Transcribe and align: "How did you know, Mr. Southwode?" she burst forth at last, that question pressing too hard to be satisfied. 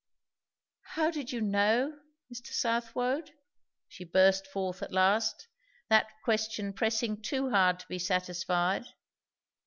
"How 0.95 1.11
did 1.11 1.31
you 1.31 1.41
know, 1.41 1.99
Mr. 2.33 2.47
Southwode?" 2.53 3.35
she 3.87 4.03
burst 4.03 4.47
forth 4.47 4.81
at 4.81 4.91
last, 4.91 5.47
that 5.89 6.07
question 6.23 6.73
pressing 6.73 7.21
too 7.21 7.51
hard 7.51 7.77
to 7.81 7.87
be 7.87 7.99
satisfied. 7.99 8.85